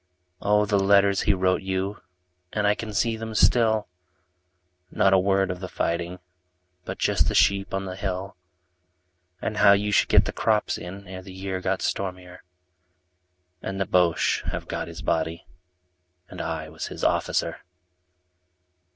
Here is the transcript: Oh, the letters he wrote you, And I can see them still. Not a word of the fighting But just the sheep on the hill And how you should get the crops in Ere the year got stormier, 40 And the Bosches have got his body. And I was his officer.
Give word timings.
Oh, 0.41 0.65
the 0.65 0.79
letters 0.79 1.21
he 1.21 1.33
wrote 1.35 1.61
you, 1.61 2.01
And 2.53 2.65
I 2.65 2.73
can 2.73 2.91
see 2.91 3.15
them 3.15 3.35
still. 3.35 3.87
Not 4.89 5.13
a 5.13 5.19
word 5.19 5.51
of 5.51 5.59
the 5.59 5.69
fighting 5.69 6.17
But 6.85 6.97
just 6.97 7.27
the 7.27 7.35
sheep 7.35 7.71
on 7.71 7.85
the 7.85 7.95
hill 7.95 8.35
And 9.43 9.57
how 9.57 9.73
you 9.73 9.91
should 9.91 10.09
get 10.09 10.25
the 10.25 10.33
crops 10.33 10.75
in 10.75 11.07
Ere 11.07 11.21
the 11.21 11.31
year 11.31 11.61
got 11.61 11.83
stormier, 11.83 12.41
40 13.61 13.67
And 13.69 13.79
the 13.79 13.85
Bosches 13.85 14.41
have 14.49 14.67
got 14.67 14.87
his 14.87 15.03
body. 15.03 15.45
And 16.29 16.41
I 16.41 16.67
was 16.67 16.87
his 16.87 17.03
officer. 17.03 17.57